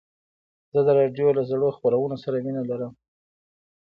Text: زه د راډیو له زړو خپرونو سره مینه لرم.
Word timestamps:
زه 0.73 0.79
د 0.87 0.89
راډیو 0.99 1.27
له 1.37 1.41
زړو 1.49 1.75
خپرونو 1.77 2.15
سره 2.23 2.37
مینه 2.45 2.63
لرم. 2.69 2.93